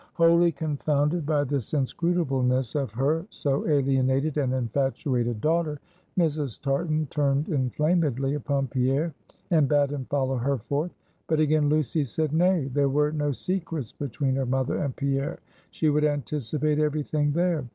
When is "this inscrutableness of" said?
1.43-2.89